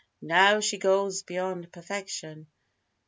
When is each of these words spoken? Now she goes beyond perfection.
Now 0.23 0.61
she 0.61 0.79
goes 0.79 1.21
beyond 1.21 1.71
perfection. 1.71 2.47